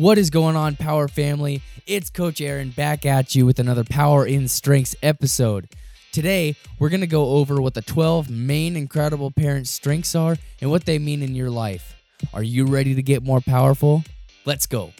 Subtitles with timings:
[0.00, 1.60] What is going on, Power Family?
[1.86, 5.68] It's Coach Aaron back at you with another Power in Strengths episode.
[6.10, 10.70] Today, we're going to go over what the 12 main incredible parent strengths are and
[10.70, 11.96] what they mean in your life.
[12.32, 14.02] Are you ready to get more powerful?
[14.46, 14.94] Let's go.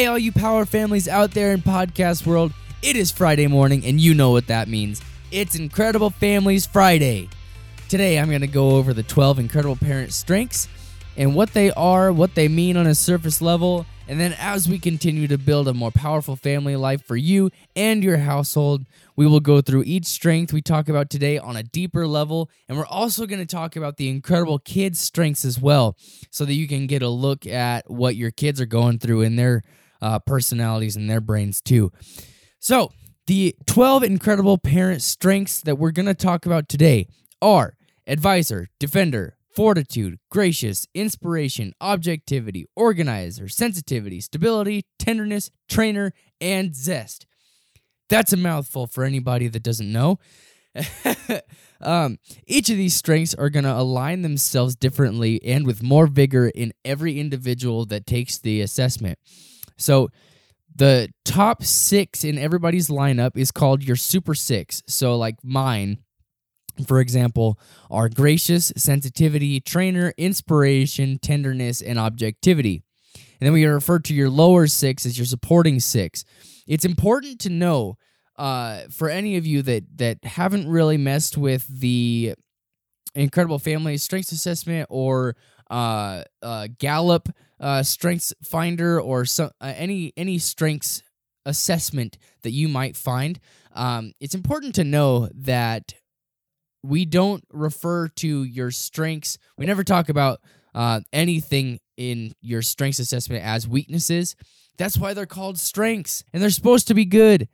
[0.00, 4.00] Hey, all you power families out there in podcast world, it is Friday morning, and
[4.00, 5.02] you know what that means.
[5.30, 7.28] It's Incredible Families Friday.
[7.90, 10.68] Today, I'm going to go over the 12 incredible parent strengths
[11.18, 14.78] and what they are, what they mean on a surface level, and then as we
[14.78, 19.38] continue to build a more powerful family life for you and your household, we will
[19.38, 23.26] go through each strength we talk about today on a deeper level, and we're also
[23.26, 25.94] going to talk about the incredible kids' strengths as well,
[26.30, 29.36] so that you can get a look at what your kids are going through in
[29.36, 29.62] their
[30.02, 31.92] uh, personalities and their brains too.
[32.58, 32.92] So,
[33.26, 37.06] the 12 incredible parent strengths that we're going to talk about today
[37.40, 47.26] are advisor, defender, fortitude, gracious, inspiration, objectivity, organizer, sensitivity, stability, tenderness, trainer, and zest.
[48.08, 50.18] That's a mouthful for anybody that doesn't know.
[51.80, 56.48] um, each of these strengths are going to align themselves differently and with more vigor
[56.48, 59.18] in every individual that takes the assessment.
[59.80, 60.10] So
[60.74, 64.82] the top six in everybody's lineup is called your super six.
[64.86, 65.98] So, like mine,
[66.86, 67.58] for example,
[67.90, 72.82] are gracious, sensitivity, trainer, inspiration, tenderness, and objectivity.
[73.40, 76.24] And then we refer to your lower six as your supporting six.
[76.66, 77.96] It's important to know
[78.36, 82.34] uh, for any of you that that haven't really messed with the
[83.14, 85.36] Incredible Family Strengths Assessment or
[85.70, 87.28] uh, uh, Gallup
[87.60, 91.02] uh, Strengths Finder or some, uh, any any strengths
[91.44, 93.38] assessment that you might find.
[93.72, 95.94] Um, it's important to know that
[96.82, 99.38] we don't refer to your strengths.
[99.58, 100.40] We never talk about
[100.74, 104.34] uh, anything in your strengths assessment as weaknesses.
[104.78, 107.48] That's why they're called strengths, and they're supposed to be good.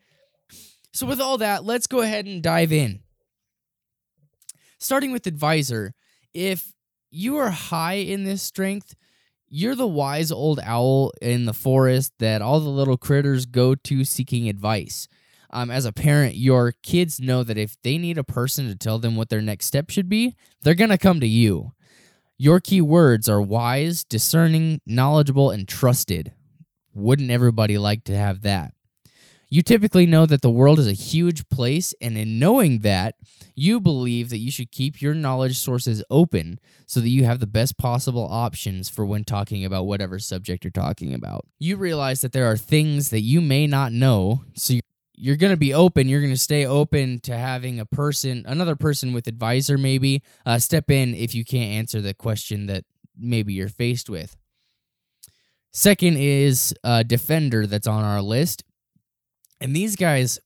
[0.92, 3.00] So, with all that, let's go ahead and dive in.
[4.78, 5.94] Starting with advisor,
[6.32, 6.72] if
[7.10, 8.94] you are high in this strength,
[9.48, 14.04] you're the wise old owl in the forest that all the little critters go to
[14.04, 15.08] seeking advice.
[15.50, 18.98] Um, as a parent, your kids know that if they need a person to tell
[18.98, 21.72] them what their next step should be, they're going to come to you.
[22.36, 26.32] Your key words are wise, discerning, knowledgeable, and trusted.
[26.92, 28.74] Wouldn't everybody like to have that?
[29.48, 33.14] You typically know that the world is a huge place, and in knowing that,
[33.54, 37.46] you believe that you should keep your knowledge sources open so that you have the
[37.46, 41.46] best possible options for when talking about whatever subject you're talking about.
[41.58, 44.74] You realize that there are things that you may not know, so
[45.14, 46.08] you're going to be open.
[46.08, 50.58] You're going to stay open to having a person, another person with advisor, maybe uh,
[50.58, 52.84] step in if you can't answer the question that
[53.16, 54.36] maybe you're faced with.
[55.72, 58.64] Second is a defender that's on our list.
[59.60, 60.38] And these guys,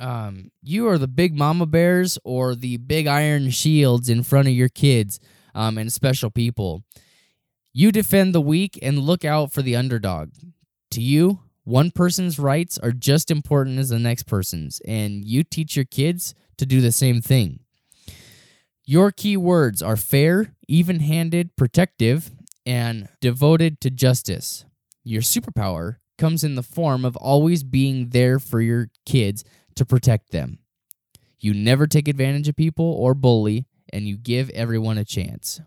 [0.00, 4.54] um, you are the big mama bears or the big iron shields in front of
[4.54, 5.20] your kids
[5.54, 6.82] um, and special people.
[7.72, 10.30] You defend the weak and look out for the underdog.
[10.92, 15.76] To you, one person's rights are just important as the next person's, and you teach
[15.76, 17.60] your kids to do the same thing.
[18.84, 22.30] Your key words are fair, even handed, protective,
[22.64, 24.64] and devoted to justice.
[25.04, 29.44] Your superpower comes in the form of always being there for your kids
[29.76, 30.58] to protect them.
[31.40, 35.60] You never take advantage of people or bully, and you give everyone a chance.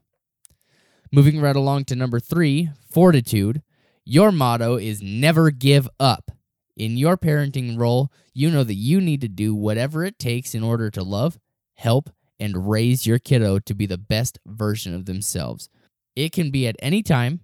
[1.12, 3.62] Moving right along to number three, fortitude.
[4.06, 6.32] Your motto is never give up.
[6.76, 10.64] In your parenting role, you know that you need to do whatever it takes in
[10.64, 11.40] order to love,
[11.76, 12.10] help,
[12.40, 15.70] and raise your kiddo to be the best version of themselves.
[16.16, 17.42] It can be at any time,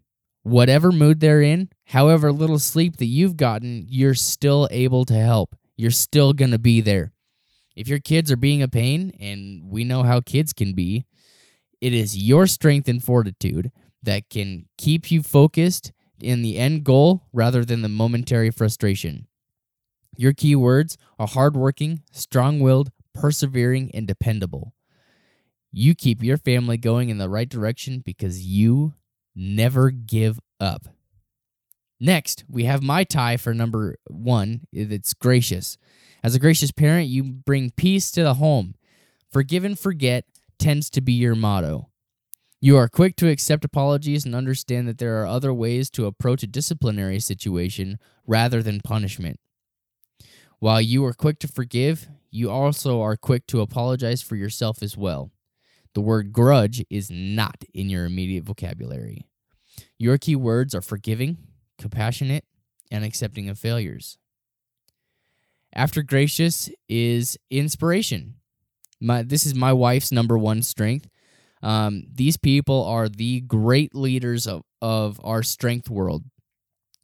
[0.47, 5.55] whatever mood they're in, however little sleep that you've gotten, you're still able to help.
[5.75, 7.11] You're still going to be there.
[7.75, 11.05] If your kids are being a pain, and we know how kids can be,
[11.81, 13.71] it is your strength and fortitude
[14.01, 19.27] that can keep you focused in the end goal rather than the momentary frustration.
[20.15, 24.73] Your key words are hardworking, strong willed, persevering, and dependable.
[25.71, 28.93] You keep your family going in the right direction because you
[29.37, 30.87] never give up.
[31.99, 34.67] Next, we have my tie for number one.
[34.71, 35.77] It's gracious.
[36.23, 38.75] As a gracious parent, you bring peace to the home.
[39.31, 40.25] Forgive and forget
[40.59, 41.89] tends to be your motto.
[42.59, 46.41] You are quick to accept apologies and understand that there are other ways to approach
[46.41, 49.39] a disciplinary situation rather than punishment.
[50.59, 54.97] While you are quick to forgive, you also are quick to apologize for yourself as
[54.97, 55.31] well.
[55.97, 59.25] The word grudge is not in your immediate vocabulary.
[59.97, 61.39] Your key words are forgiving,
[61.79, 62.45] compassionate,
[62.91, 64.19] and accepting of failures.
[65.73, 68.35] After gracious is inspiration.
[69.01, 71.09] My, this is my wife's number one strength.
[71.63, 76.25] Um, these people are the great leaders of, of our strength world.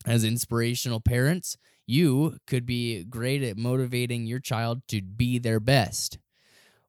[0.05, 1.57] As inspirational parents,
[1.87, 6.19] you could be great at motivating your child to be their best.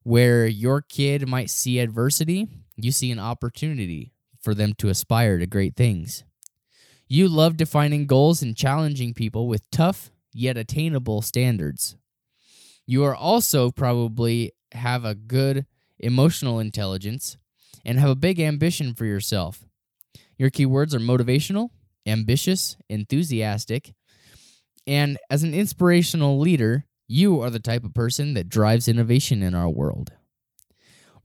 [0.05, 5.47] Where your kid might see adversity, you see an opportunity for them to aspire to
[5.47, 6.23] great things.
[7.07, 11.95] You love defining goals and challenging people with tough yet attainable standards.
[12.85, 15.65] You are also probably have a good
[15.97, 17.37] emotional intelligence
[17.83, 19.65] and have a big ambition for yourself.
[20.37, 21.69] Your keywords are motivational,
[22.05, 23.95] ambitious, enthusiastic,
[24.85, 29.53] and as an inspirational leader, you are the type of person that drives innovation in
[29.53, 30.13] our world.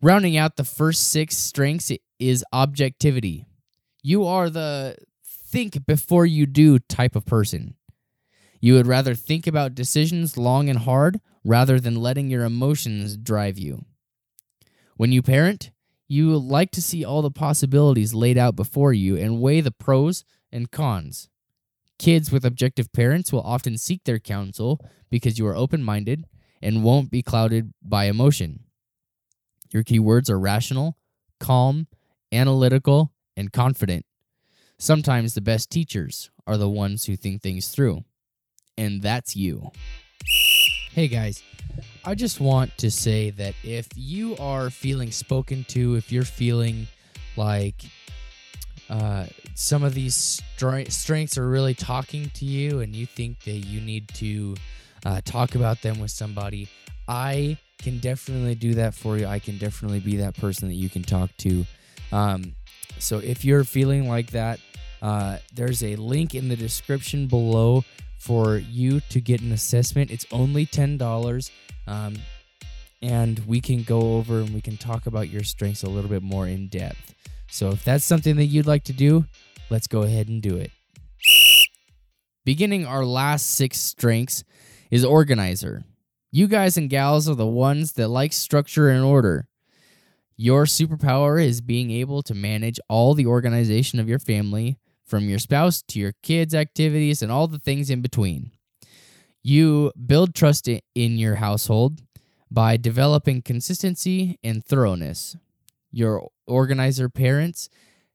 [0.03, 3.47] Rounding out the first six strengths is objectivity.
[4.03, 7.75] You are the think before you do type of person.
[8.61, 13.59] You would rather think about decisions long and hard rather than letting your emotions drive
[13.59, 13.85] you.
[14.97, 15.71] When you parent,
[16.09, 20.25] you like to see all the possibilities laid out before you and weigh the pros
[20.53, 21.29] and cons.
[22.01, 24.81] Kids with objective parents will often seek their counsel
[25.11, 26.25] because you are open minded
[26.63, 28.61] and won't be clouded by emotion.
[29.71, 30.97] Your keywords are rational,
[31.41, 31.89] calm,
[32.33, 34.07] analytical, and confident.
[34.79, 38.03] Sometimes the best teachers are the ones who think things through.
[38.79, 39.71] And that's you.
[40.93, 41.43] Hey guys,
[42.03, 46.87] I just want to say that if you are feeling spoken to, if you're feeling
[47.37, 47.85] like
[48.91, 53.81] uh, some of these strengths are really talking to you and you think that you
[53.81, 54.57] need to
[55.07, 56.69] uh, talk about them with somebody,
[57.07, 59.27] I can definitely do that for you.
[59.27, 61.65] I can definitely be that person that you can talk to.
[62.13, 62.55] Um,
[62.99, 64.59] so if you're feeling like that,
[65.01, 67.85] uh, there's a link in the description below
[68.19, 70.11] for you to get an assessment.
[70.11, 71.51] It's only $10.
[71.87, 72.17] Um,
[73.01, 76.23] and we can go over and we can talk about your strengths a little bit
[76.23, 77.15] more in depth.
[77.51, 79.25] So if that's something that you'd like to do,
[79.71, 80.71] let's go ahead and do it.
[82.45, 84.45] Beginning our last six strengths
[84.91, 85.85] is organizer.
[86.33, 89.47] You guys and gals are the ones that like structure and order.
[90.37, 95.39] Your superpower is being able to manage all the organization of your family from your
[95.39, 98.53] spouse to your kids' activities and all the things in between.
[99.43, 102.01] You build trust in your household
[102.51, 105.37] by developing consistency and thoroughness.
[105.91, 107.69] Your organizer parents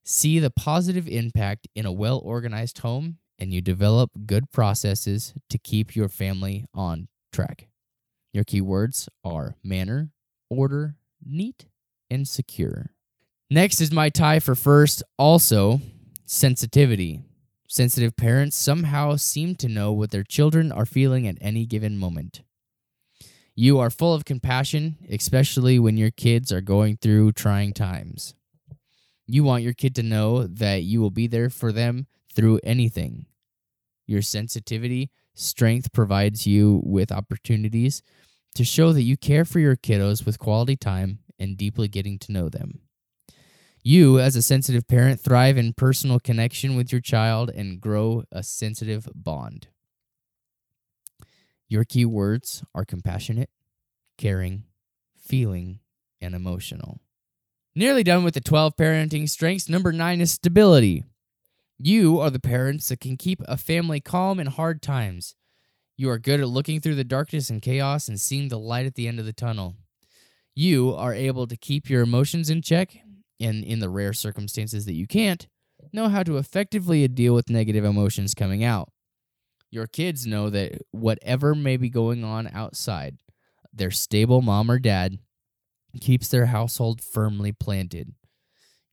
[0.03, 5.57] see the positive impact in a well organized home, and you develop good processes to
[5.57, 7.67] keep your family on track.
[8.33, 10.11] Your keywords are manner,
[10.49, 10.95] order,
[11.25, 11.65] neat,
[12.09, 12.91] and secure.
[13.49, 15.81] Next is my tie for first, also
[16.27, 17.21] Sensitivity.
[17.67, 22.41] Sensitive parents somehow seem to know what their children are feeling at any given moment.
[23.57, 28.35] You are full of compassion, especially when your kids are going through trying times.
[29.27, 33.27] You want your kid to know that you will be there for them through anything.
[34.05, 38.03] Your sensitivity, strength provides you with opportunities
[38.55, 42.33] to show that you care for your kiddos with quality time and deeply getting to
[42.33, 42.81] know them.
[43.81, 48.43] You, as a sensitive parent, thrive in personal connection with your child and grow a
[48.43, 49.67] sensitive bond.
[51.75, 53.49] Your key words are compassionate,
[54.17, 54.63] caring,
[55.19, 55.79] feeling,
[56.21, 57.01] and emotional.
[57.75, 59.67] Nearly done with the 12 parenting strengths.
[59.67, 61.03] Number nine is stability.
[61.77, 65.35] You are the parents that can keep a family calm in hard times.
[65.97, 68.95] You are good at looking through the darkness and chaos and seeing the light at
[68.95, 69.75] the end of the tunnel.
[70.55, 72.95] You are able to keep your emotions in check
[73.41, 75.45] and in the rare circumstances that you can't,
[75.91, 78.87] know how to effectively deal with negative emotions coming out.
[79.75, 83.17] Your kids know that whatever may be going on outside,
[83.73, 85.19] their stable mom or dad
[85.99, 88.13] keeps their household firmly planted.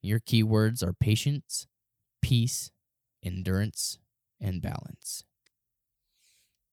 [0.00, 1.68] Your keywords are patience,
[2.20, 2.72] peace,
[3.22, 4.00] endurance,
[4.40, 5.22] and balance.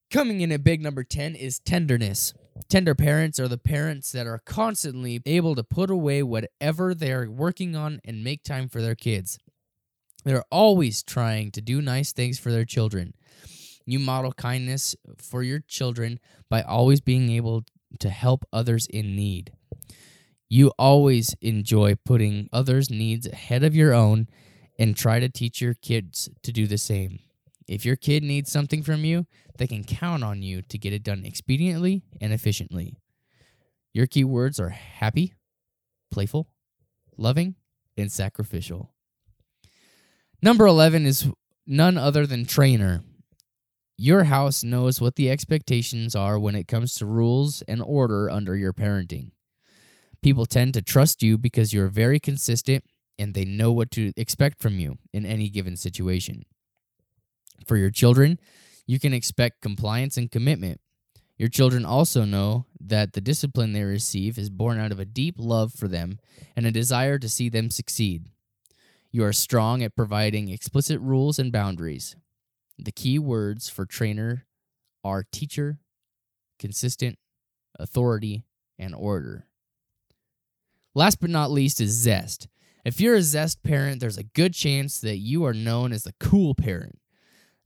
[0.10, 2.34] Coming in at big number 10 is tenderness.
[2.68, 7.76] Tender parents are the parents that are constantly able to put away whatever they're working
[7.76, 9.38] on and make time for their kids.
[10.26, 13.14] They're always trying to do nice things for their children.
[13.90, 17.64] You model kindness for your children by always being able
[17.98, 19.52] to help others in need.
[20.48, 24.28] You always enjoy putting others' needs ahead of your own
[24.78, 27.18] and try to teach your kids to do the same.
[27.68, 29.26] If your kid needs something from you,
[29.58, 32.96] they can count on you to get it done expediently and efficiently.
[33.92, 35.34] Your keywords are happy,
[36.12, 36.48] playful,
[37.18, 37.56] loving,
[37.98, 38.94] and sacrificial.
[40.44, 41.28] Number 11 is
[41.66, 43.02] none other than trainer.
[44.02, 48.56] Your house knows what the expectations are when it comes to rules and order under
[48.56, 49.32] your parenting.
[50.22, 52.86] People tend to trust you because you're very consistent
[53.18, 56.44] and they know what to expect from you in any given situation.
[57.68, 58.40] For your children,
[58.88, 60.80] you can expect compliance and commitment.
[61.38, 65.36] Your children also know that the discipline they receive is born out of a deep
[65.38, 66.20] love for them
[66.56, 68.30] and a desire to see them succeed.
[69.12, 72.16] You are strong at providing explicit rules and boundaries.
[72.82, 74.46] The key words for trainer
[75.04, 75.80] are teacher,
[76.58, 77.18] consistent,
[77.78, 78.46] authority,
[78.78, 79.48] and order.
[80.96, 82.48] Last but not least is zest.
[82.86, 86.14] If you're a zest parent, there's a good chance that you are known as the
[86.20, 87.00] cool parent.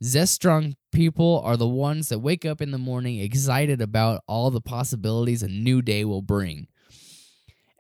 [0.04, 4.50] Zest strong people are the ones that wake up in the morning excited about all
[4.50, 6.68] the possibilities a new day will bring.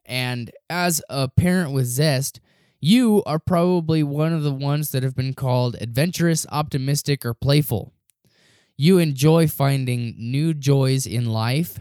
[0.05, 2.39] And as a parent with zest,
[2.83, 7.93] you are probably one of the ones that have been called adventurous, optimistic, or playful.
[8.75, 11.79] You enjoy finding new joys in life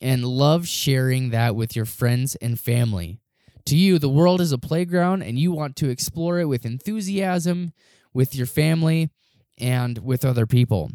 [0.00, 3.18] and love sharing that with your friends and family.
[3.66, 7.72] To you, the world is a playground and you want to explore it with enthusiasm,
[8.12, 9.10] with your family,
[9.58, 10.92] and with other people.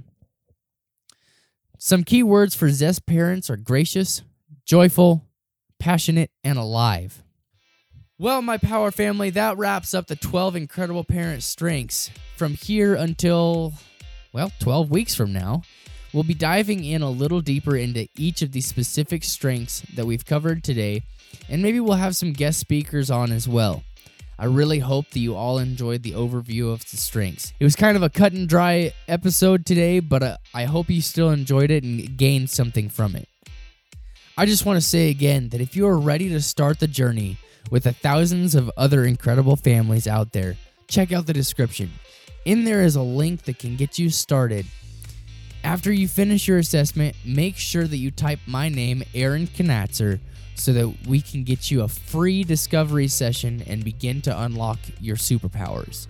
[1.77, 4.21] Some key words for Zest parents are gracious,
[4.65, 5.25] joyful,
[5.79, 7.23] passionate, and alive.
[8.21, 12.11] Well, my power family, that wraps up the 12 incredible parent strengths.
[12.35, 13.75] From here until,
[14.33, 15.61] well, 12 weeks from now,
[16.11, 20.25] we'll be diving in a little deeper into each of these specific strengths that we've
[20.25, 21.03] covered today,
[21.47, 23.83] and maybe we'll have some guest speakers on as well.
[24.37, 27.53] I really hope that you all enjoyed the overview of the strengths.
[27.57, 31.01] It was kind of a cut and dry episode today, but uh, I hope you
[31.01, 33.29] still enjoyed it and gained something from it.
[34.37, 37.37] I just want to say again that if you are ready to start the journey
[37.71, 40.55] with the thousands of other incredible families out there,
[40.87, 41.91] check out the description.
[42.45, 44.65] In there is a link that can get you started.
[45.63, 50.19] After you finish your assessment, make sure that you type my name, Aaron Knatzer,
[50.55, 55.15] so that we can get you a free discovery session and begin to unlock your
[55.15, 56.07] superpowers.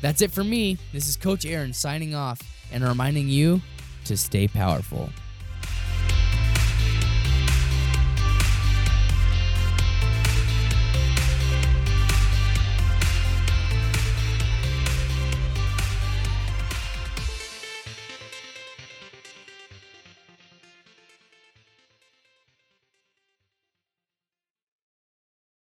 [0.00, 0.78] That's it for me.
[0.92, 2.40] This is Coach Aaron signing off
[2.72, 3.62] and reminding you
[4.04, 5.08] to stay powerful.